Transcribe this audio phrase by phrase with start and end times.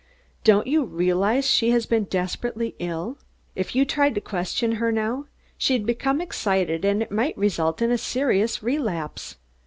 [0.43, 3.19] Don't you realize she has been desperately ill?
[3.55, 5.25] If you tried to question her now,
[5.59, 9.35] she'd become excited and it might result in a serious relapse.